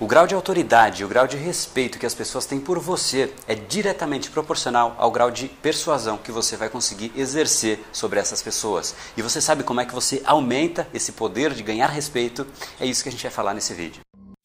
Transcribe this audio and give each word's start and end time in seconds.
O 0.00 0.06
grau 0.06 0.28
de 0.28 0.34
autoridade, 0.34 1.04
o 1.04 1.08
grau 1.08 1.26
de 1.26 1.36
respeito 1.36 1.98
que 1.98 2.06
as 2.06 2.14
pessoas 2.14 2.46
têm 2.46 2.60
por 2.60 2.78
você 2.78 3.34
é 3.48 3.56
diretamente 3.56 4.30
proporcional 4.30 4.94
ao 4.96 5.10
grau 5.10 5.28
de 5.28 5.48
persuasão 5.48 6.16
que 6.16 6.30
você 6.30 6.56
vai 6.56 6.68
conseguir 6.68 7.10
exercer 7.16 7.84
sobre 7.92 8.20
essas 8.20 8.40
pessoas. 8.40 8.94
E 9.16 9.22
você 9.22 9.40
sabe 9.40 9.64
como 9.64 9.80
é 9.80 9.84
que 9.84 9.92
você 9.92 10.22
aumenta 10.24 10.86
esse 10.94 11.10
poder 11.10 11.52
de 11.52 11.64
ganhar 11.64 11.88
respeito? 11.88 12.46
É 12.78 12.86
isso 12.86 13.02
que 13.02 13.08
a 13.08 13.12
gente 13.12 13.24
vai 13.24 13.32
falar 13.32 13.54
nesse 13.54 13.74
vídeo. 13.74 14.07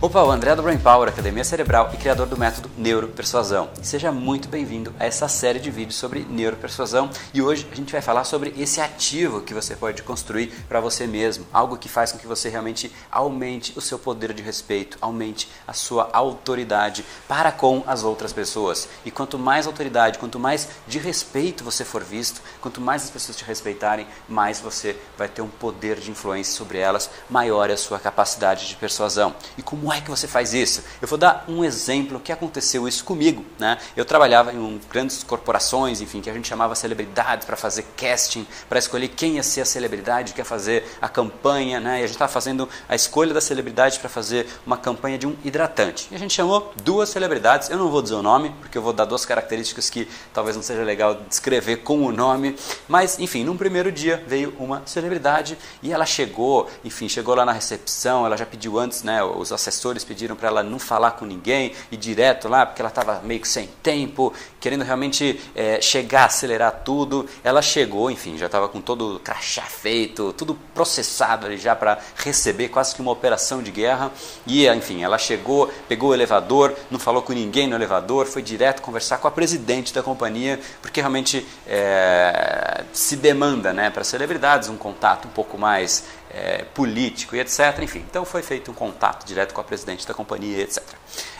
Opa, 0.00 0.22
o 0.22 0.30
André 0.30 0.54
do 0.54 0.62
Brain 0.62 0.78
Power, 0.78 1.08
Academia 1.08 1.42
Cerebral 1.42 1.90
e 1.92 1.96
criador 1.96 2.28
do 2.28 2.38
método 2.38 2.70
Neuropersuasão. 2.78 3.68
seja 3.82 4.12
muito 4.12 4.48
bem-vindo 4.48 4.94
a 4.96 5.04
essa 5.04 5.26
série 5.26 5.58
de 5.58 5.72
vídeos 5.72 5.96
sobre 5.96 6.20
neuropersuasão 6.20 7.10
e 7.34 7.42
hoje 7.42 7.66
a 7.72 7.74
gente 7.74 7.90
vai 7.90 8.00
falar 8.00 8.22
sobre 8.22 8.54
esse 8.56 8.80
ativo 8.80 9.40
que 9.40 9.52
você 9.52 9.74
pode 9.74 10.04
construir 10.04 10.52
para 10.68 10.78
você 10.78 11.04
mesmo, 11.04 11.44
algo 11.52 11.76
que 11.76 11.88
faz 11.88 12.12
com 12.12 12.18
que 12.18 12.28
você 12.28 12.48
realmente 12.48 12.92
aumente 13.10 13.76
o 13.76 13.80
seu 13.80 13.98
poder 13.98 14.32
de 14.32 14.40
respeito, 14.40 14.96
aumente 15.00 15.50
a 15.66 15.72
sua 15.72 16.08
autoridade 16.12 17.04
para 17.26 17.50
com 17.50 17.82
as 17.84 18.04
outras 18.04 18.32
pessoas. 18.32 18.88
E 19.04 19.10
quanto 19.10 19.36
mais 19.36 19.66
autoridade, 19.66 20.20
quanto 20.20 20.38
mais 20.38 20.68
de 20.86 21.00
respeito 21.00 21.64
você 21.64 21.84
for 21.84 22.04
visto, 22.04 22.40
quanto 22.60 22.80
mais 22.80 23.02
as 23.02 23.10
pessoas 23.10 23.36
te 23.36 23.44
respeitarem, 23.44 24.06
mais 24.28 24.60
você 24.60 24.96
vai 25.16 25.26
ter 25.26 25.42
um 25.42 25.48
poder 25.48 25.98
de 25.98 26.12
influência 26.12 26.54
sobre 26.54 26.78
elas, 26.78 27.10
maior 27.28 27.68
é 27.68 27.72
a 27.72 27.76
sua 27.76 27.98
capacidade 27.98 28.68
de 28.68 28.76
persuasão. 28.76 29.34
E 29.56 29.62
como 29.62 29.87
é 29.92 30.00
que 30.00 30.10
você 30.10 30.26
faz 30.26 30.52
isso? 30.52 30.82
Eu 31.00 31.08
vou 31.08 31.16
dar 31.16 31.44
um 31.48 31.64
exemplo 31.64 32.20
que 32.20 32.30
aconteceu 32.30 32.86
isso 32.86 33.04
comigo. 33.04 33.44
Né? 33.58 33.78
Eu 33.96 34.04
trabalhava 34.04 34.52
em 34.52 34.58
um, 34.58 34.78
grandes 34.90 35.22
corporações, 35.22 36.00
enfim, 36.00 36.20
que 36.20 36.28
a 36.28 36.32
gente 36.32 36.46
chamava 36.46 36.74
celebridades 36.74 37.46
para 37.46 37.56
fazer 37.56 37.84
casting, 37.96 38.46
para 38.68 38.78
escolher 38.78 39.08
quem 39.08 39.36
ia 39.36 39.42
ser 39.42 39.62
a 39.62 39.64
celebridade 39.64 40.32
que 40.32 40.40
ia 40.40 40.44
fazer 40.44 40.84
a 41.00 41.08
campanha. 41.08 41.80
Né? 41.80 42.00
E 42.00 42.04
a 42.04 42.06
gente 42.06 42.12
estava 42.12 42.30
fazendo 42.30 42.68
a 42.88 42.94
escolha 42.94 43.32
da 43.32 43.40
celebridade 43.40 43.98
para 43.98 44.08
fazer 44.08 44.46
uma 44.66 44.76
campanha 44.76 45.16
de 45.16 45.26
um 45.26 45.34
hidratante. 45.44 46.08
E 46.10 46.14
a 46.14 46.18
gente 46.18 46.34
chamou 46.34 46.72
duas 46.82 47.08
celebridades, 47.08 47.70
eu 47.70 47.78
não 47.78 47.88
vou 47.88 48.02
dizer 48.02 48.14
o 48.14 48.22
nome, 48.22 48.54
porque 48.60 48.76
eu 48.76 48.82
vou 48.82 48.92
dar 48.92 49.04
duas 49.04 49.24
características 49.24 49.88
que 49.88 50.08
talvez 50.34 50.54
não 50.56 50.62
seja 50.62 50.82
legal 50.82 51.14
descrever 51.28 51.78
com 51.78 52.04
o 52.04 52.12
nome. 52.12 52.56
Mas, 52.86 53.18
enfim, 53.18 53.44
num 53.44 53.56
primeiro 53.56 53.90
dia 53.90 54.22
veio 54.26 54.54
uma 54.58 54.82
celebridade 54.86 55.56
e 55.82 55.92
ela 55.92 56.04
chegou, 56.04 56.68
enfim, 56.84 57.08
chegou 57.08 57.34
lá 57.34 57.44
na 57.44 57.52
recepção, 57.52 58.26
ela 58.26 58.36
já 58.36 58.44
pediu 58.44 58.78
antes 58.78 59.02
né, 59.02 59.22
os 59.22 59.52
acessórios 59.52 59.77
professores 59.78 60.02
pediram 60.02 60.34
para 60.34 60.48
ela 60.48 60.62
não 60.62 60.78
falar 60.78 61.12
com 61.12 61.24
ninguém 61.24 61.72
e 61.90 61.96
direto 61.96 62.48
lá, 62.48 62.66
porque 62.66 62.82
ela 62.82 62.88
estava 62.88 63.20
meio 63.22 63.40
que 63.40 63.46
sem 63.46 63.68
tempo, 63.80 64.32
querendo 64.58 64.82
realmente 64.82 65.40
é, 65.54 65.80
chegar, 65.80 66.24
acelerar 66.24 66.82
tudo. 66.84 67.28
Ela 67.44 67.62
chegou, 67.62 68.10
enfim, 68.10 68.36
já 68.36 68.46
estava 68.46 68.68
com 68.68 68.80
todo 68.80 69.16
o 69.16 69.20
crachá 69.20 69.62
feito, 69.62 70.32
tudo 70.32 70.58
processado 70.74 71.46
ali 71.46 71.56
já 71.56 71.76
para 71.76 71.98
receber 72.16 72.68
quase 72.68 72.94
que 72.94 73.00
uma 73.00 73.12
operação 73.12 73.62
de 73.62 73.70
guerra. 73.70 74.10
E, 74.46 74.68
enfim, 74.68 75.04
ela 75.04 75.16
chegou, 75.16 75.70
pegou 75.88 76.10
o 76.10 76.14
elevador, 76.14 76.74
não 76.90 76.98
falou 76.98 77.22
com 77.22 77.32
ninguém 77.32 77.68
no 77.68 77.76
elevador, 77.76 78.26
foi 78.26 78.42
direto 78.42 78.82
conversar 78.82 79.18
com 79.18 79.28
a 79.28 79.30
presidente 79.30 79.94
da 79.94 80.02
companhia, 80.02 80.58
porque 80.82 81.00
realmente 81.00 81.46
é, 81.66 82.82
se 82.92 83.14
demanda 83.14 83.72
né, 83.72 83.90
para 83.90 84.02
celebridades 84.02 84.68
um 84.68 84.76
contato 84.76 85.28
um 85.28 85.30
pouco 85.30 85.56
mais 85.56 86.04
é, 86.30 86.64
político 86.74 87.34
e 87.34 87.40
etc. 87.40 87.78
Enfim, 87.82 88.04
então 88.08 88.24
foi 88.24 88.42
feito 88.42 88.70
um 88.70 88.74
contato 88.74 89.26
direto 89.26 89.52
com 89.54 89.60
a 89.60 89.64
presidente 89.64 90.06
da 90.06 90.14
companhia, 90.14 90.62
etc. 90.62 90.82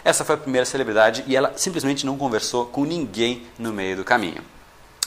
Essa 0.05 0.25
foi 0.25 0.35
a 0.35 0.39
primeira 0.39 0.65
celebridade 0.65 1.25
e 1.27 1.37
ela 1.37 1.53
simplesmente 1.57 2.07
não 2.07 2.17
conversou 2.17 2.67
com 2.67 2.85
ninguém 2.85 3.47
no 3.59 3.73
meio 3.73 3.97
do 3.97 4.05
caminho. 4.05 4.43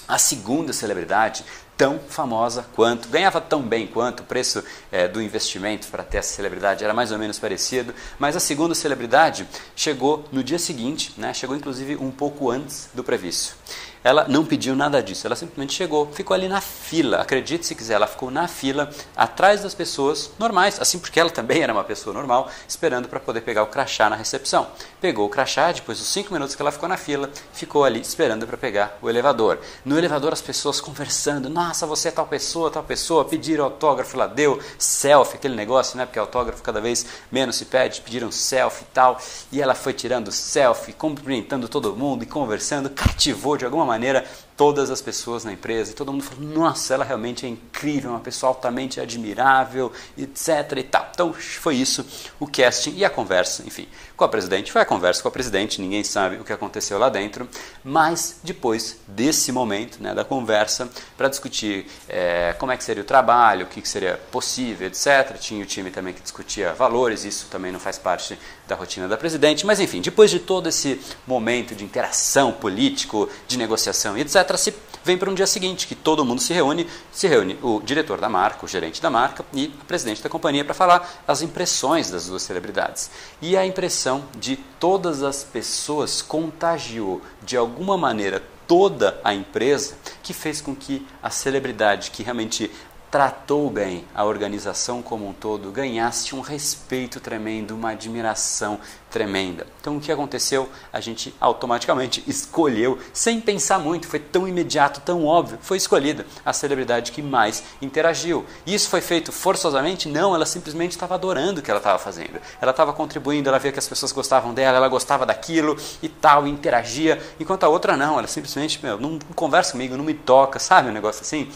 A 0.07 0.17
segunda 0.17 0.73
celebridade, 0.73 1.45
tão 1.77 1.99
famosa 1.99 2.65
quanto, 2.75 3.07
ganhava 3.09 3.41
tão 3.41 3.61
bem 3.61 3.87
quanto, 3.87 4.21
o 4.21 4.23
preço 4.23 4.63
é, 4.91 5.07
do 5.07 5.21
investimento 5.21 5.87
para 5.87 6.03
ter 6.03 6.17
essa 6.17 6.35
celebridade 6.35 6.83
era 6.83 6.93
mais 6.93 7.11
ou 7.11 7.17
menos 7.17 7.39
parecido, 7.39 7.93
mas 8.19 8.35
a 8.35 8.39
segunda 8.39 8.75
celebridade 8.75 9.47
chegou 9.75 10.23
no 10.31 10.43
dia 10.43 10.59
seguinte, 10.59 11.13
né, 11.17 11.33
chegou 11.33 11.55
inclusive 11.55 11.95
um 11.95 12.11
pouco 12.11 12.51
antes 12.51 12.89
do 12.93 13.03
previsto. 13.03 13.55
Ela 14.03 14.25
não 14.27 14.43
pediu 14.43 14.75
nada 14.75 15.01
disso, 15.01 15.27
ela 15.27 15.35
simplesmente 15.35 15.73
chegou, 15.73 16.11
ficou 16.11 16.33
ali 16.33 16.47
na 16.47 16.59
fila. 16.59 17.21
Acredite 17.21 17.67
se 17.67 17.75
quiser, 17.75 17.93
ela 17.93 18.07
ficou 18.07 18.31
na 18.31 18.47
fila, 18.47 18.89
atrás 19.15 19.61
das 19.61 19.75
pessoas 19.75 20.31
normais, 20.39 20.81
assim 20.81 20.97
porque 20.97 21.19
ela 21.19 21.29
também 21.29 21.61
era 21.61 21.71
uma 21.71 21.83
pessoa 21.83 22.11
normal, 22.11 22.49
esperando 22.67 23.07
para 23.07 23.19
poder 23.19 23.41
pegar 23.41 23.61
o 23.61 23.67
crachá 23.67 24.09
na 24.09 24.15
recepção. 24.15 24.67
Pegou 24.99 25.27
o 25.27 25.29
crachá, 25.29 25.71
depois 25.71 25.99
dos 25.99 26.07
cinco 26.07 26.33
minutos 26.33 26.55
que 26.55 26.61
ela 26.61 26.71
ficou 26.71 26.89
na 26.89 26.97
fila, 26.97 27.29
ficou 27.53 27.83
ali 27.83 28.01
esperando 28.01 28.47
para 28.47 28.57
pegar 28.57 28.97
o 29.03 29.09
elevador. 29.09 29.59
No 29.85 29.97
elevador, 29.97 30.33
as 30.33 30.41
pessoas 30.41 30.81
conversando: 30.81 31.47
Nossa, 31.47 31.70
você 31.73 32.09
é 32.09 32.11
tal 32.11 32.27
pessoa, 32.27 32.69
tal 32.69 32.83
pessoa, 32.83 33.25
pediram 33.25 33.65
autógrafo, 33.65 34.17
lá 34.17 34.27
deu, 34.27 34.59
selfie, 34.77 35.35
aquele 35.35 35.55
negócio, 35.55 35.97
né? 35.97 36.05
Porque 36.05 36.19
autógrafo 36.19 36.61
cada 36.61 36.81
vez 36.81 37.05
menos 37.31 37.55
se 37.55 37.65
pede, 37.65 38.01
pediram 38.01 38.31
selfie 38.31 38.83
e 38.83 38.93
tal. 38.93 39.19
E 39.51 39.61
ela 39.61 39.73
foi 39.73 39.93
tirando 39.93 40.31
selfie, 40.31 40.93
cumprimentando 40.93 41.67
todo 41.67 41.95
mundo 41.95 42.23
e 42.23 42.25
conversando, 42.25 42.89
cativou 42.89 43.57
de 43.57 43.65
alguma 43.65 43.85
maneira 43.85 44.25
todas 44.61 44.91
as 44.91 45.01
pessoas 45.01 45.43
na 45.43 45.53
empresa 45.53 45.89
e 45.89 45.95
todo 45.95 46.11
mundo 46.11 46.23
falou: 46.23 46.47
nossa, 46.47 46.93
ela 46.93 47.03
realmente 47.03 47.47
é 47.47 47.49
incrível, 47.49 48.11
uma 48.11 48.19
pessoa 48.19 48.51
altamente 48.51 49.01
admirável, 49.01 49.91
etc. 50.15 50.77
e 50.77 50.83
tal. 50.83 51.09
Então 51.11 51.33
foi 51.33 51.77
isso 51.77 52.05
o 52.39 52.45
casting 52.45 52.93
e 52.95 53.03
a 53.03 53.09
conversa, 53.09 53.63
enfim, 53.65 53.87
com 54.15 54.23
a 54.23 54.29
presidente. 54.29 54.71
Foi 54.71 54.79
a 54.79 54.85
conversa 54.85 55.19
com 55.19 55.27
a 55.27 55.31
presidente, 55.31 55.81
ninguém 55.81 56.03
sabe 56.03 56.35
o 56.35 56.43
que 56.43 56.53
aconteceu 56.53 56.99
lá 56.99 57.09
dentro, 57.09 57.49
mas 57.83 58.39
depois 58.43 58.99
desse 59.07 59.51
momento, 59.51 59.97
né, 59.99 60.13
da 60.13 60.23
conversa, 60.23 60.87
para 61.17 61.27
discutir 61.27 61.87
é, 62.07 62.53
como 62.59 62.71
é 62.71 62.77
que 62.77 62.83
seria 62.83 63.01
o 63.01 63.05
trabalho, 63.05 63.65
o 63.65 63.67
que, 63.67 63.81
que 63.81 63.89
seria 63.89 64.19
possível, 64.31 64.85
etc. 64.85 65.39
Tinha 65.39 65.63
o 65.63 65.65
time 65.65 65.89
também 65.89 66.13
que 66.13 66.21
discutia 66.21 66.71
valores, 66.73 67.25
isso 67.25 67.47
também 67.49 67.71
não 67.71 67.79
faz 67.79 67.97
parte 67.97 68.37
da 68.71 68.75
rotina 68.75 69.05
da 69.05 69.17
presidente, 69.17 69.65
mas 69.65 69.81
enfim, 69.81 69.99
depois 69.99 70.31
de 70.31 70.39
todo 70.39 70.69
esse 70.69 70.99
momento 71.27 71.75
de 71.75 71.83
interação 71.83 72.53
político, 72.53 73.29
de 73.45 73.57
negociação 73.57 74.17
e 74.17 74.21
etc., 74.21 74.55
se 74.55 74.73
vem 75.03 75.17
para 75.17 75.29
um 75.29 75.33
dia 75.33 75.45
seguinte, 75.45 75.87
que 75.87 75.93
todo 75.93 76.23
mundo 76.23 76.41
se 76.41 76.53
reúne, 76.53 76.87
se 77.11 77.27
reúne 77.27 77.59
o 77.61 77.81
diretor 77.81 78.21
da 78.21 78.29
marca, 78.29 78.65
o 78.65 78.69
gerente 78.69 79.01
da 79.01 79.09
marca 79.09 79.43
e 79.53 79.73
a 79.81 79.83
presidente 79.83 80.23
da 80.23 80.29
companhia 80.29 80.63
para 80.63 80.73
falar 80.73 81.21
as 81.27 81.41
impressões 81.41 82.09
das 82.09 82.27
duas 82.27 82.43
celebridades. 82.43 83.11
E 83.41 83.57
a 83.57 83.65
impressão 83.65 84.23
de 84.37 84.55
todas 84.79 85.21
as 85.21 85.43
pessoas 85.43 86.21
contagiou 86.21 87.21
de 87.43 87.57
alguma 87.57 87.97
maneira 87.97 88.41
toda 88.65 89.19
a 89.21 89.33
empresa, 89.33 89.95
que 90.23 90.33
fez 90.33 90.61
com 90.61 90.73
que 90.73 91.05
a 91.21 91.29
celebridade 91.29 92.09
que 92.09 92.23
realmente 92.23 92.71
tratou 93.11 93.69
bem 93.69 94.05
a 94.15 94.23
organização 94.23 95.01
como 95.01 95.27
um 95.27 95.33
todo, 95.33 95.69
ganhasse 95.69 96.33
um 96.33 96.39
respeito 96.39 97.19
tremendo, 97.19 97.75
uma 97.75 97.89
admiração 97.89 98.79
tremenda. 99.09 99.67
Então 99.81 99.97
o 99.97 99.99
que 99.99 100.13
aconteceu? 100.13 100.69
A 100.93 101.01
gente 101.01 101.35
automaticamente 101.41 102.23
escolheu, 102.25 102.97
sem 103.11 103.41
pensar 103.41 103.79
muito, 103.79 104.07
foi 104.07 104.17
tão 104.17 104.47
imediato, 104.47 105.01
tão 105.01 105.25
óbvio, 105.25 105.59
foi 105.61 105.75
escolhida 105.75 106.25
a 106.45 106.53
celebridade 106.53 107.11
que 107.11 107.21
mais 107.21 107.61
interagiu. 107.81 108.45
Isso 108.65 108.89
foi 108.89 109.01
feito 109.01 109.33
forçosamente? 109.33 110.07
Não, 110.07 110.33
ela 110.33 110.45
simplesmente 110.45 110.91
estava 110.91 111.15
adorando 111.15 111.59
o 111.59 111.63
que 111.63 111.69
ela 111.69 111.79
estava 111.79 111.99
fazendo. 111.99 112.39
Ela 112.61 112.71
estava 112.71 112.93
contribuindo, 112.93 113.49
ela 113.49 113.59
via 113.59 113.73
que 113.73 113.79
as 113.79 113.89
pessoas 113.89 114.13
gostavam 114.13 114.53
dela, 114.53 114.77
ela 114.77 114.87
gostava 114.87 115.25
daquilo 115.25 115.77
e 116.01 116.07
tal, 116.07 116.47
e 116.47 116.49
interagia, 116.49 117.21
enquanto 117.37 117.65
a 117.65 117.67
outra 117.67 117.97
não, 117.97 118.17
ela 118.17 118.27
simplesmente, 118.27 118.79
meu, 118.81 118.97
não 118.97 119.19
conversa 119.35 119.73
comigo, 119.73 119.97
não 119.97 120.05
me 120.05 120.13
toca, 120.13 120.59
sabe 120.59 120.87
um 120.87 120.93
negócio 120.93 121.21
assim? 121.23 121.51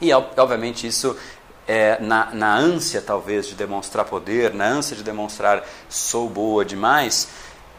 E, 0.00 0.12
obviamente, 0.12 0.86
isso 0.86 1.16
é, 1.66 2.00
na, 2.00 2.30
na 2.32 2.56
ânsia, 2.56 3.02
talvez, 3.02 3.46
de 3.46 3.54
demonstrar 3.54 4.04
poder, 4.04 4.54
na 4.54 4.66
ânsia 4.66 4.96
de 4.96 5.02
demonstrar 5.02 5.64
sou 5.88 6.28
boa 6.28 6.64
demais, 6.64 7.28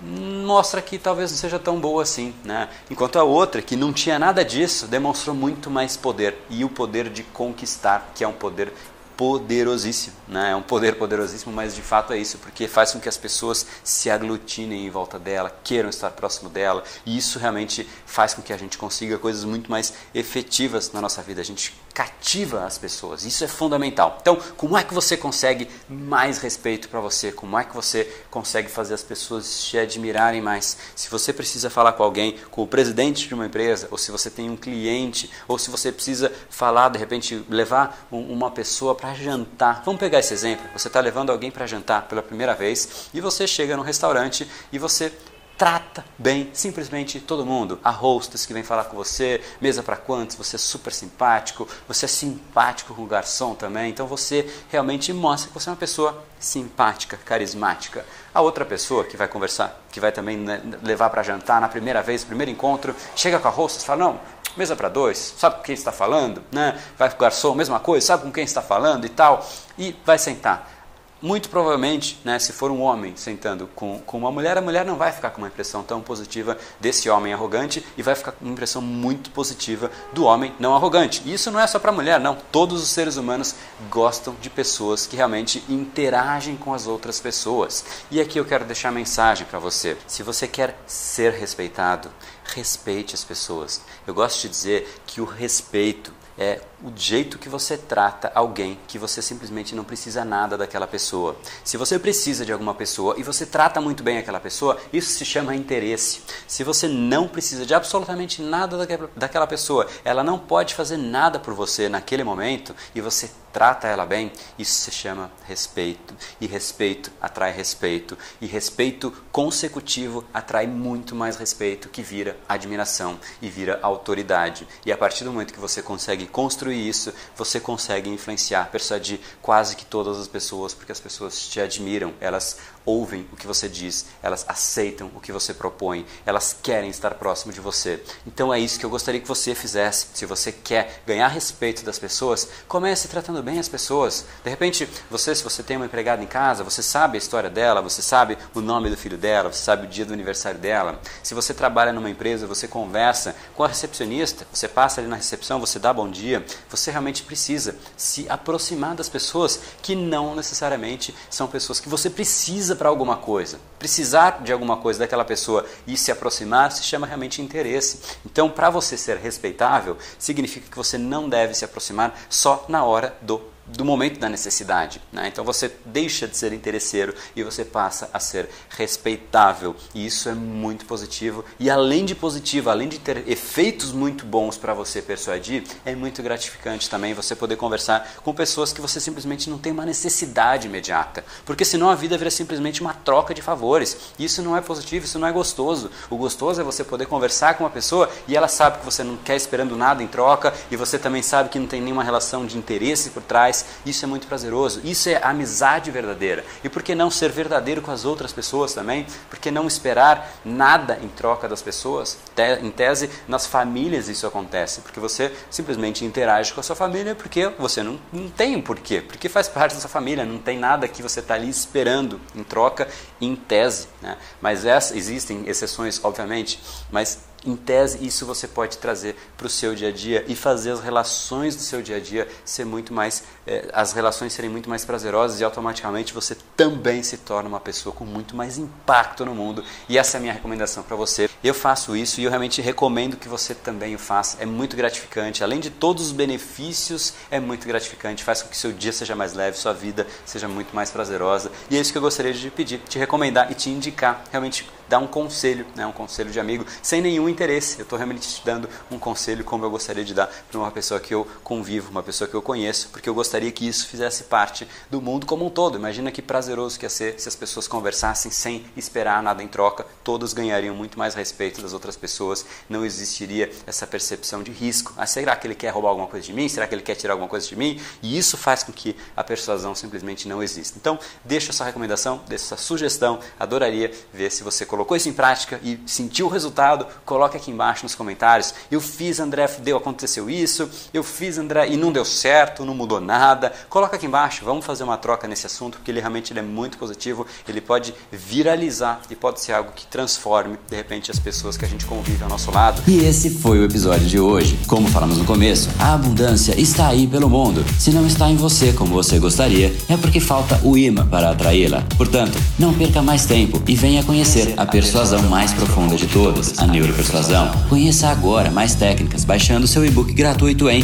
mostra 0.01 0.81
que 0.81 0.97
talvez 0.97 1.31
não 1.31 1.37
seja 1.37 1.57
tão 1.57 1.79
boa 1.79 2.03
assim. 2.03 2.33
Né? 2.43 2.69
Enquanto 2.89 3.17
a 3.17 3.23
outra, 3.23 3.61
que 3.61 3.75
não 3.75 3.93
tinha 3.93 4.19
nada 4.19 4.43
disso, 4.43 4.87
demonstrou 4.87 5.35
muito 5.35 5.69
mais 5.69 5.95
poder. 5.95 6.35
E 6.49 6.63
o 6.63 6.69
poder 6.69 7.09
de 7.09 7.23
conquistar, 7.23 8.11
que 8.13 8.23
é 8.23 8.27
um 8.27 8.33
poder 8.33 8.71
poderosíssimo, 9.17 10.15
né? 10.27 10.51
É 10.51 10.55
um 10.55 10.61
poder 10.61 10.95
poderosíssimo, 10.95 11.51
mas 11.51 11.73
de 11.73 11.81
fato 11.81 12.13
é 12.13 12.19
isso, 12.19 12.37
porque 12.37 12.67
faz 12.67 12.93
com 12.93 12.99
que 12.99 13.09
as 13.09 13.17
pessoas 13.17 13.65
se 13.83 14.11
aglutinem 14.11 14.85
em 14.85 14.89
volta 14.91 15.17
dela, 15.17 15.51
queiram 15.63 15.89
estar 15.89 16.11
próximo 16.11 16.51
dela, 16.51 16.83
e 17.03 17.17
isso 17.17 17.39
realmente 17.39 17.89
faz 18.05 18.35
com 18.35 18.43
que 18.43 18.53
a 18.53 18.57
gente 18.57 18.77
consiga 18.77 19.17
coisas 19.17 19.43
muito 19.43 19.71
mais 19.71 19.91
efetivas 20.13 20.91
na 20.91 21.01
nossa 21.01 21.23
vida. 21.23 21.41
A 21.41 21.43
gente 21.43 21.73
cativa 21.97 22.63
as 22.63 22.77
pessoas. 22.77 23.25
Isso 23.25 23.43
é 23.43 23.47
fundamental. 23.47 24.19
Então, 24.21 24.37
como 24.55 24.77
é 24.77 24.83
que 24.83 24.93
você 24.93 25.17
consegue 25.17 25.67
mais 25.89 26.37
respeito 26.37 26.89
para 26.89 26.99
você? 26.99 27.31
Como 27.31 27.57
é 27.57 27.63
que 27.63 27.73
você 27.73 28.03
consegue 28.29 28.69
fazer 28.69 28.93
as 28.93 29.01
pessoas 29.01 29.63
te 29.63 29.79
admirarem 29.79 30.39
mais? 30.39 30.77
Se 30.95 31.09
você 31.09 31.33
precisa 31.33 31.71
falar 31.71 31.93
com 31.93 32.03
alguém, 32.03 32.37
com 32.51 32.61
o 32.61 32.67
presidente 32.67 33.27
de 33.27 33.33
uma 33.33 33.47
empresa, 33.47 33.87
ou 33.89 33.97
se 33.97 34.11
você 34.11 34.29
tem 34.29 34.47
um 34.47 34.55
cliente, 34.55 35.27
ou 35.47 35.57
se 35.57 35.71
você 35.71 35.91
precisa 35.91 36.31
falar, 36.51 36.89
de 36.89 36.99
repente, 36.99 37.43
levar 37.49 38.07
um, 38.11 38.31
uma 38.31 38.51
pessoa 38.51 38.93
para 38.93 39.15
jantar. 39.15 39.81
Vamos 39.83 39.99
pegar 39.99 40.19
esse 40.19 40.35
exemplo. 40.35 40.69
Você 40.73 40.89
está 40.89 40.99
levando 40.99 41.31
alguém 41.31 41.49
para 41.49 41.65
jantar 41.65 42.03
pela 42.03 42.21
primeira 42.21 42.53
vez 42.53 43.09
e 43.11 43.19
você 43.19 43.47
chega 43.47 43.75
no 43.75 43.81
restaurante 43.81 44.47
e 44.71 44.77
você 44.77 45.11
trata 45.57 46.05
bem 46.17 46.49
simplesmente 46.53 47.19
todo 47.19 47.45
mundo. 47.45 47.79
A 47.83 47.89
hostess 47.89 48.45
que 48.45 48.53
vem 48.53 48.63
falar 48.63 48.85
com 48.85 48.95
você, 48.95 49.41
mesa 49.59 49.81
para 49.81 49.97
quantos, 49.97 50.35
você 50.35 50.55
é 50.55 50.59
super 50.59 50.93
simpático, 50.93 51.67
você 51.87 52.05
é 52.05 52.07
simpático 52.07 52.93
com 52.93 53.01
o 53.01 53.07
garçom 53.07 53.55
também, 53.55 53.89
então 53.89 54.05
você 54.05 54.47
realmente 54.69 55.11
mostra 55.11 55.47
que 55.47 55.53
você 55.53 55.69
é 55.69 55.71
uma 55.71 55.77
pessoa 55.77 56.23
simpática, 56.39 57.17
carismática. 57.17 58.05
A 58.33 58.41
outra 58.41 58.63
pessoa 58.63 59.03
que 59.03 59.17
vai 59.17 59.27
conversar, 59.27 59.81
que 59.91 59.99
vai 59.99 60.11
também 60.11 60.37
né, 60.37 60.61
levar 60.83 61.09
para 61.09 61.23
jantar 61.23 61.59
na 61.59 61.67
primeira 61.67 62.03
vez, 62.03 62.23
primeiro 62.23 62.51
encontro, 62.51 62.95
chega 63.15 63.39
com 63.39 63.47
a 63.47 63.51
hostess 63.51 63.83
e 63.83 63.87
fala: 63.87 64.05
Não, 64.05 64.19
mesa 64.55 64.75
para 64.75 64.89
dois, 64.89 65.33
sabe 65.37 65.55
com 65.55 65.63
quem 65.63 65.73
está 65.73 65.91
falando? 65.91 66.43
Né? 66.51 66.79
Vai 66.97 67.09
com 67.09 67.15
o 67.15 67.19
garçom, 67.19 67.55
mesma 67.55 67.79
coisa, 67.79 68.05
sabe 68.05 68.23
com 68.23 68.31
quem 68.31 68.43
está 68.43 68.61
falando 68.61 69.05
e 69.05 69.09
tal, 69.09 69.43
e 69.77 69.95
vai 70.05 70.19
sentar 70.19 70.76
muito 71.21 71.49
provavelmente, 71.49 72.19
né, 72.23 72.37
se 72.39 72.53
for 72.53 72.71
um 72.71 72.81
homem 72.81 73.15
sentando 73.15 73.67
com, 73.75 73.99
com 73.99 74.17
uma 74.17 74.31
mulher, 74.31 74.57
a 74.57 74.61
mulher 74.61 74.85
não 74.85 74.95
vai 74.95 75.11
ficar 75.11 75.31
com 75.31 75.39
uma 75.39 75.47
impressão 75.47 75.83
tão 75.83 76.01
positiva 76.01 76.57
desse 76.79 77.09
homem 77.09 77.33
arrogante 77.33 77.85
e 77.97 78.03
vai 78.03 78.15
ficar 78.15 78.31
com 78.31 78.45
uma 78.45 78.53
impressão 78.53 78.81
muito 78.81 79.31
positiva 79.31 79.91
do 80.13 80.25
homem 80.25 80.53
não 80.59 80.75
arrogante. 80.75 81.21
E 81.25 81.33
isso 81.33 81.51
não 81.51 81.59
é 81.59 81.67
só 81.67 81.79
para 81.79 81.91
mulher, 81.91 82.19
não. 82.19 82.37
Todos 82.51 82.81
os 82.81 82.89
seres 82.89 83.17
humanos 83.17 83.55
gostam 83.89 84.35
de 84.39 84.49
pessoas 84.49 85.05
que 85.07 85.15
realmente 85.15 85.63
interagem 85.69 86.55
com 86.55 86.73
as 86.73 86.87
outras 86.87 87.19
pessoas. 87.19 87.83
E 88.11 88.21
aqui 88.21 88.39
eu 88.39 88.45
quero 88.45 88.65
deixar 88.65 88.89
a 88.89 88.91
mensagem 88.91 89.45
para 89.45 89.59
você. 89.59 89.97
Se 90.07 90.23
você 90.23 90.47
quer 90.47 90.77
ser 90.85 91.33
respeitado, 91.33 92.09
respeite 92.43 93.15
as 93.15 93.23
pessoas. 93.23 93.81
Eu 94.05 94.13
gosto 94.13 94.41
de 94.41 94.49
dizer 94.49 95.01
que 95.05 95.21
o 95.21 95.25
respeito 95.25 96.13
é 96.37 96.61
o 96.83 96.91
jeito 96.95 97.39
que 97.39 97.49
você 97.49 97.75
trata 97.75 98.31
alguém 98.35 98.79
que 98.87 98.99
você 98.99 99.21
simplesmente 99.21 99.73
não 99.73 99.83
precisa 99.83 100.23
nada 100.23 100.57
daquela 100.57 100.85
pessoa. 100.85 101.35
Se 101.63 101.75
você 101.75 101.97
precisa 101.97 102.45
de 102.45 102.51
alguma 102.51 102.73
pessoa 102.73 103.15
e 103.17 103.23
você 103.23 103.45
trata 103.45 103.81
muito 103.81 104.03
bem 104.03 104.17
aquela 104.17 104.39
pessoa, 104.39 104.77
isso 104.93 105.09
se 105.09 105.25
chama 105.25 105.55
interesse. 105.55 106.21
Se 106.47 106.63
você 106.63 106.87
não 106.87 107.27
precisa 107.27 107.65
de 107.65 107.73
absolutamente 107.73 108.41
nada 108.41 108.77
daquela 109.15 109.47
pessoa, 109.47 109.87
ela 110.05 110.23
não 110.23 110.37
pode 110.37 110.75
fazer 110.75 110.97
nada 110.97 111.39
por 111.39 111.53
você 111.53 111.89
naquele 111.89 112.23
momento 112.23 112.75
e 112.93 113.01
você 113.01 113.29
trata 113.51 113.87
ela 113.87 114.05
bem, 114.05 114.31
isso 114.59 114.73
se 114.73 114.91
chama 114.91 115.31
respeito. 115.47 116.13
E 116.39 116.45
respeito 116.45 117.11
atrai 117.19 117.51
respeito. 117.51 118.15
E 118.39 118.45
respeito 118.45 119.11
consecutivo 119.31 120.23
atrai 120.31 120.67
muito 120.67 121.15
mais 121.15 121.37
respeito, 121.37 121.89
que 121.89 122.03
vira 122.03 122.37
admiração 122.47 123.19
e 123.41 123.49
vira 123.49 123.79
autoridade. 123.81 124.67
E 124.85 124.91
a 124.91 124.97
partir 124.97 125.23
do 125.23 125.31
momento 125.31 125.53
que 125.53 125.59
você 125.59 125.81
consegue 125.81 126.27
construir 126.27 126.66
isso, 126.71 127.13
você 127.35 127.59
consegue 127.59 128.09
influenciar, 128.09 128.69
persuadir 128.71 129.19
quase 129.41 129.75
que 129.75 129.85
todas 129.85 130.17
as 130.17 130.27
pessoas, 130.27 130.73
porque 130.73 130.91
as 130.91 130.99
pessoas 130.99 131.47
te 131.47 131.59
admiram, 131.59 132.13
elas 132.19 132.57
ouvem 132.87 133.27
o 133.33 133.35
que 133.35 133.45
você 133.45 133.67
diz, 133.67 134.05
elas 134.23 134.45
aceitam 134.47 135.11
o 135.13 135.19
que 135.19 135.33
você 135.33 135.53
propõe, 135.53 136.05
elas 136.25 136.55
querem 136.63 136.89
estar 136.89 137.13
próximo 137.15 137.51
de 137.51 137.59
você. 137.59 138.01
Então 138.25 138.53
é 138.53 138.59
isso 138.59 138.79
que 138.79 138.85
eu 138.85 138.89
gostaria 138.89 139.19
que 139.19 139.27
você 139.27 139.53
fizesse. 139.53 140.07
Se 140.13 140.25
você 140.25 140.53
quer 140.53 141.03
ganhar 141.05 141.27
respeito 141.27 141.83
das 141.83 141.99
pessoas, 141.99 142.47
comece 142.65 143.09
tratando 143.09 143.43
bem 143.43 143.59
as 143.59 143.67
pessoas. 143.67 144.25
De 144.41 144.49
repente, 144.49 144.87
você, 145.11 145.35
se 145.35 145.43
você 145.43 145.61
tem 145.61 145.75
uma 145.75 145.85
empregada 145.85 146.23
em 146.23 146.27
casa, 146.27 146.63
você 146.63 146.81
sabe 146.81 147.17
a 147.17 147.19
história 147.19 147.49
dela, 147.49 147.81
você 147.81 148.01
sabe 148.01 148.37
o 148.55 148.61
nome 148.61 148.89
do 148.89 148.95
filho 148.95 149.17
dela, 149.17 149.51
você 149.51 149.63
sabe 149.63 149.85
o 149.85 149.89
dia 149.89 150.05
do 150.05 150.13
aniversário 150.13 150.59
dela. 150.59 151.01
Se 151.21 151.33
você 151.33 151.53
trabalha 151.53 151.91
numa 151.91 152.09
empresa, 152.09 152.47
você 152.47 152.69
conversa 152.69 153.35
com 153.53 153.65
a 153.65 153.67
recepcionista, 153.67 154.47
você 154.51 154.67
passa 154.67 155.01
ali 155.01 155.09
na 155.09 155.17
recepção, 155.17 155.59
você 155.59 155.77
dá 155.77 155.91
bom 155.91 156.09
dia. 156.09 156.45
Você 156.69 156.89
realmente 156.89 157.23
precisa 157.23 157.75
se 157.97 158.25
aproximar 158.29 158.95
das 158.95 159.09
pessoas 159.09 159.59
que 159.81 159.93
não 159.93 160.33
necessariamente 160.35 161.13
são 161.29 161.47
pessoas 161.47 161.81
que 161.81 161.89
você 161.89 162.09
precisa 162.09 162.76
para 162.77 162.89
alguma 162.89 163.17
coisa. 163.17 163.59
Precisar 163.77 164.41
de 164.43 164.53
alguma 164.53 164.77
coisa 164.77 164.99
daquela 164.99 165.25
pessoa 165.25 165.65
e 165.85 165.97
se 165.97 166.11
aproximar 166.11 166.71
se 166.71 166.83
chama 166.83 167.05
realmente 167.05 167.41
interesse. 167.41 167.99
Então, 168.25 168.49
para 168.49 168.69
você 168.69 168.97
ser 168.97 169.17
respeitável, 169.17 169.97
significa 170.17 170.69
que 170.69 170.77
você 170.77 170.97
não 170.97 171.27
deve 171.27 171.53
se 171.53 171.65
aproximar 171.65 172.17
só 172.29 172.65
na 172.69 172.83
hora 172.83 173.15
do 173.21 173.41
do 173.67 173.83
momento 173.83 174.19
da 174.19 174.29
necessidade. 174.29 175.01
Né? 175.11 175.27
Então 175.27 175.43
você 175.43 175.71
deixa 175.85 176.27
de 176.27 176.37
ser 176.37 176.53
interesseiro 176.53 177.13
e 177.35 177.43
você 177.43 177.65
passa 177.65 178.09
a 178.13 178.19
ser 178.19 178.49
respeitável. 178.69 179.75
E 179.93 180.05
isso 180.05 180.29
é 180.29 180.33
muito 180.33 180.85
positivo. 180.85 181.43
E 181.59 181.69
além 181.69 182.05
de 182.05 182.15
positivo, 182.15 182.69
além 182.69 182.87
de 182.87 182.99
ter 182.99 183.27
efeitos 183.27 183.91
muito 183.91 184.25
bons 184.25 184.57
para 184.57 184.73
você 184.73 185.01
persuadir, 185.01 185.63
é 185.85 185.95
muito 185.95 186.23
gratificante 186.23 186.89
também 186.89 187.13
você 187.13 187.35
poder 187.35 187.57
conversar 187.57 188.15
com 188.23 188.33
pessoas 188.33 188.71
que 188.71 188.81
você 188.81 188.99
simplesmente 188.99 189.49
não 189.49 189.57
tem 189.57 189.71
uma 189.71 189.85
necessidade 189.85 190.67
imediata. 190.67 191.23
Porque 191.45 191.65
senão 191.65 191.89
a 191.89 191.95
vida 191.95 192.17
vira 192.17 192.31
simplesmente 192.31 192.81
uma 192.81 192.93
troca 192.93 193.33
de 193.33 193.41
favores. 193.41 193.97
Isso 194.17 194.41
não 194.41 194.55
é 194.55 194.61
positivo, 194.61 195.05
isso 195.05 195.19
não 195.19 195.27
é 195.27 195.31
gostoso. 195.31 195.91
O 196.09 196.17
gostoso 196.17 196.61
é 196.61 196.63
você 196.63 196.83
poder 196.83 197.05
conversar 197.05 197.55
com 197.55 197.63
uma 197.63 197.69
pessoa 197.69 198.09
e 198.27 198.35
ela 198.35 198.47
sabe 198.47 198.79
que 198.79 198.85
você 198.85 199.03
não 199.03 199.17
quer 199.17 199.35
esperando 199.35 199.75
nada 199.75 200.01
em 200.03 200.07
troca 200.07 200.53
e 200.71 200.75
você 200.75 200.97
também 200.97 201.21
sabe 201.21 201.49
que 201.49 201.59
não 201.59 201.67
tem 201.67 201.81
nenhuma 201.81 202.03
relação 202.03 202.45
de 202.45 202.57
interesse 202.57 203.09
por 203.09 203.23
trás 203.23 203.56
isso 203.85 204.05
é 204.05 204.07
muito 204.07 204.27
prazeroso, 204.27 204.81
isso 204.83 205.09
é 205.09 205.19
amizade 205.23 205.91
verdadeira. 205.91 206.43
E 206.63 206.69
por 206.69 206.83
que 206.83 206.95
não 206.95 207.09
ser 207.09 207.31
verdadeiro 207.31 207.81
com 207.81 207.91
as 207.91 208.05
outras 208.05 208.31
pessoas 208.31 208.73
também? 208.73 209.05
Por 209.29 209.39
que 209.39 209.51
não 209.51 209.67
esperar 209.67 210.31
nada 210.43 210.99
em 211.01 211.07
troca 211.07 211.47
das 211.47 211.61
pessoas? 211.61 212.17
Em 212.61 212.71
tese, 212.71 213.09
nas 213.27 213.45
famílias 213.45 214.07
isso 214.07 214.27
acontece, 214.27 214.81
porque 214.81 214.99
você 214.99 215.31
simplesmente 215.49 216.05
interage 216.05 216.53
com 216.53 216.59
a 216.59 216.63
sua 216.63 216.75
família 216.75 217.15
porque 217.15 217.47
você 217.57 217.83
não, 217.83 217.99
não 218.11 218.29
tem 218.29 218.55
um 218.55 218.61
porquê, 218.61 219.01
porque 219.01 219.29
faz 219.29 219.47
parte 219.47 219.75
da 219.75 219.81
sua 219.81 219.89
família, 219.89 220.25
não 220.25 220.37
tem 220.37 220.57
nada 220.57 220.87
que 220.87 221.01
você 221.01 221.19
está 221.19 221.35
ali 221.35 221.49
esperando 221.49 222.19
em 222.35 222.43
troca, 222.43 222.87
em 223.19 223.35
tese. 223.35 223.87
Né? 224.01 224.17
Mas 224.41 224.65
essa, 224.65 224.97
existem 224.97 225.47
exceções, 225.47 225.99
obviamente, 226.03 226.59
mas 226.91 227.19
em 227.45 227.55
tese, 227.55 228.05
isso 228.05 228.25
você 228.25 228.47
pode 228.47 228.77
trazer 228.77 229.15
para 229.37 229.47
o 229.47 229.49
seu 229.49 229.75
dia 229.75 229.89
a 229.89 229.91
dia 229.91 230.25
e 230.27 230.35
fazer 230.35 230.71
as 230.71 230.81
relações 230.81 231.55
do 231.55 231.61
seu 231.61 231.81
dia 231.81 231.97
a 231.97 231.99
dia 231.99 232.27
ser 232.43 232.65
muito 232.65 232.93
mais, 232.93 233.23
eh, 233.45 233.69
as 233.73 233.93
relações 233.93 234.33
serem 234.33 234.49
muito 234.49 234.69
mais 234.69 234.83
prazerosas 234.83 235.39
e 235.39 235.43
automaticamente 235.43 236.13
você 236.13 236.35
também 236.55 237.03
se 237.03 237.17
torna 237.17 237.47
uma 237.47 237.59
pessoa 237.59 237.93
com 237.93 238.05
muito 238.05 238.35
mais 238.35 238.57
impacto 238.57 239.23
no 239.25 239.35
mundo. 239.35 239.63
E 239.87 239.97
essa 239.97 240.17
é 240.17 240.19
a 240.19 240.21
minha 240.21 240.33
recomendação 240.33 240.83
para 240.83 240.95
você. 240.95 241.29
Eu 241.43 241.53
faço 241.53 241.95
isso 241.95 242.19
e 242.19 242.23
eu 242.23 242.29
realmente 242.29 242.61
recomendo 242.61 243.17
que 243.17 243.29
você 243.29 243.53
também 243.53 243.95
o 243.95 243.99
faça. 243.99 244.37
É 244.39 244.45
muito 244.45 244.75
gratificante. 244.75 245.43
Além 245.43 245.59
de 245.59 245.69
todos 245.69 246.07
os 246.07 246.11
benefícios, 246.11 247.13
é 247.29 247.39
muito 247.39 247.67
gratificante. 247.67 248.23
Faz 248.23 248.41
com 248.41 248.49
que 248.49 248.57
seu 248.57 248.71
dia 248.71 248.91
seja 248.91 249.15
mais 249.15 249.33
leve, 249.33 249.57
sua 249.57 249.73
vida 249.73 250.07
seja 250.25 250.47
muito 250.47 250.75
mais 250.75 250.89
prazerosa. 250.89 251.51
E 251.69 251.77
é 251.77 251.79
isso 251.79 251.91
que 251.91 251.97
eu 251.97 252.01
gostaria 252.01 252.33
de 252.33 252.49
pedir, 252.49 252.79
te 252.79 252.97
recomendar 252.97 253.51
e 253.51 253.55
te 253.55 253.69
indicar 253.69 254.23
realmente 254.31 254.67
dar 254.89 254.99
um 254.99 255.07
conselho, 255.07 255.65
né, 255.75 255.85
um 255.85 255.91
conselho 255.91 256.29
de 256.29 256.39
amigo, 256.39 256.65
sem 256.81 257.01
nenhum 257.01 257.27
interesse. 257.29 257.79
Eu 257.79 257.83
estou 257.83 257.97
realmente 257.97 258.27
te 258.27 258.41
dando 258.45 258.69
um 258.91 258.99
conselho 258.99 259.43
como 259.43 259.65
eu 259.65 259.69
gostaria 259.69 260.03
de 260.03 260.13
dar 260.13 260.27
para 260.27 260.59
uma 260.59 260.71
pessoa 260.71 260.99
que 260.99 261.13
eu 261.13 261.27
convivo, 261.43 261.89
uma 261.91 262.03
pessoa 262.03 262.27
que 262.27 262.33
eu 262.33 262.41
conheço, 262.41 262.89
porque 262.89 263.09
eu 263.09 263.13
gostaria 263.13 263.51
que 263.51 263.67
isso 263.67 263.87
fizesse 263.87 264.25
parte 264.25 264.67
do 264.89 265.01
mundo 265.01 265.25
como 265.25 265.45
um 265.45 265.49
todo. 265.49 265.77
Imagina 265.77 266.11
que 266.11 266.21
prazeroso 266.21 266.77
que 266.79 266.85
ia 266.85 266.89
ser 266.89 267.19
se 267.19 267.27
as 267.27 267.35
pessoas 267.35 267.67
conversassem 267.67 268.31
sem 268.31 268.65
esperar 268.75 269.21
nada 269.21 269.43
em 269.43 269.47
troca, 269.47 269.85
todos 270.03 270.33
ganhariam 270.33 270.75
muito 270.75 270.97
mais 270.97 271.15
respeito 271.15 271.61
das 271.61 271.73
outras 271.73 271.95
pessoas, 271.95 272.45
não 272.69 272.85
existiria 272.85 273.51
essa 273.65 273.85
percepção 273.85 274.43
de 274.43 274.51
risco. 274.51 274.93
Ah, 274.97 275.05
será 275.05 275.35
que 275.35 275.47
ele 275.47 275.55
quer 275.55 275.69
roubar 275.69 275.89
alguma 275.89 276.07
coisa 276.07 276.25
de 276.25 276.33
mim? 276.33 276.47
Será 276.47 276.67
que 276.67 276.75
ele 276.75 276.81
quer 276.81 276.95
tirar 276.95 277.13
alguma 277.13 277.29
coisa 277.29 277.47
de 277.47 277.55
mim? 277.55 277.79
E 278.01 278.17
isso 278.17 278.37
faz 278.37 278.63
com 278.63 278.71
que 278.71 278.95
a 279.15 279.23
persuasão 279.23 279.75
simplesmente 279.75 280.27
não 280.27 280.41
exista. 280.41 280.77
Então, 280.77 280.99
deixa 281.23 281.51
essa 281.51 281.63
recomendação, 281.63 282.21
deixa 282.27 282.45
essa 282.45 282.57
sugestão, 282.57 283.19
adoraria 283.39 283.91
ver 284.13 284.31
se 284.31 284.43
você 284.43 284.65
colocou 284.77 284.95
isso 284.95 285.09
em 285.09 285.13
prática 285.13 285.59
e 285.63 285.79
sentiu 285.87 286.27
o 286.27 286.29
resultado, 286.29 286.85
coloque 287.03 287.35
aqui 287.35 287.49
embaixo 287.49 287.81
nos 287.81 287.95
comentários. 287.95 288.53
Eu 288.69 288.79
fiz, 288.79 289.19
André, 289.19 289.47
deu, 289.59 289.75
aconteceu 289.75 290.29
isso. 290.29 290.69
Eu 290.93 291.03
fiz, 291.03 291.39
André, 291.39 291.69
e 291.69 291.75
não 291.75 291.91
deu 291.91 292.05
certo, 292.05 292.63
não 292.63 292.75
mudou 292.75 293.01
nada. 293.01 293.51
Coloca 293.69 293.95
aqui 293.95 294.05
embaixo, 294.05 294.45
vamos 294.45 294.63
fazer 294.63 294.83
uma 294.83 294.95
troca 294.95 295.27
nesse 295.27 295.47
assunto, 295.47 295.77
porque 295.77 295.89
ele 295.89 295.99
realmente 295.99 296.31
ele 296.31 296.39
é 296.39 296.43
muito 296.43 296.77
positivo. 296.77 297.25
Ele 297.47 297.59
pode 297.59 297.91
viralizar 298.11 299.01
e 299.09 299.15
pode 299.15 299.41
ser 299.41 299.53
algo 299.53 299.71
que 299.75 299.87
transforme, 299.87 300.59
de 300.69 300.75
repente, 300.75 301.09
as 301.09 301.17
pessoas 301.17 301.57
que 301.57 301.65
a 301.65 301.67
gente 301.67 301.87
convive 301.87 302.23
ao 302.23 302.29
nosso 302.29 302.51
lado. 302.51 302.83
E 302.87 302.99
esse 302.99 303.31
foi 303.31 303.57
o 303.57 303.65
episódio 303.65 304.05
de 304.05 304.19
hoje. 304.19 304.59
Como 304.67 304.87
falamos 304.89 305.17
no 305.17 305.25
começo, 305.25 305.69
a 305.79 305.95
abundância 305.95 306.53
está 306.59 306.87
aí 306.87 307.07
pelo 307.07 307.27
mundo. 307.27 307.65
Se 307.79 307.89
não 307.89 308.05
está 308.05 308.29
em 308.29 308.35
você 308.35 308.73
como 308.73 308.93
você 308.93 309.17
gostaria, 309.17 309.75
é 309.89 309.97
porque 309.97 310.19
falta 310.19 310.59
o 310.63 310.77
imã 310.77 311.07
para 311.07 311.31
atraí-la. 311.31 311.83
Portanto, 311.97 312.37
não 312.59 312.75
perca 312.75 313.01
mais 313.01 313.25
tempo 313.25 313.59
e 313.67 313.75
venha 313.75 314.03
conhecer 314.03 314.53
a 314.55 314.66
persuasão 314.67 315.23
mais 315.23 315.53
profunda 315.53 315.95
de 315.95 316.07
todas, 316.07 316.57
a 316.59 316.67
neuropersuasão. 316.67 317.51
Conheça 317.69 318.09
agora 318.09 318.51
mais 318.51 318.75
técnicas 318.75 319.23
baixando 319.23 319.67
seu 319.67 319.85
e-book 319.85 320.13
gratuito 320.13 320.69
em 320.69 320.83